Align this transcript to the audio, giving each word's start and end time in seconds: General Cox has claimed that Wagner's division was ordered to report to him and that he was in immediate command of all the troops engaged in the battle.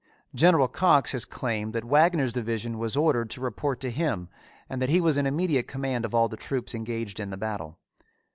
General 0.33 0.67
Cox 0.67 1.11
has 1.11 1.25
claimed 1.25 1.73
that 1.73 1.85
Wagner's 1.85 2.33
division 2.33 2.79
was 2.79 2.97
ordered 2.97 3.29
to 3.29 3.39
report 3.39 3.79
to 3.81 3.91
him 3.91 4.29
and 4.67 4.81
that 4.81 4.89
he 4.89 4.99
was 4.99 5.15
in 5.15 5.27
immediate 5.27 5.67
command 5.67 6.05
of 6.05 6.15
all 6.15 6.27
the 6.27 6.35
troops 6.37 6.73
engaged 6.73 7.19
in 7.19 7.29
the 7.29 7.37
battle. 7.37 7.77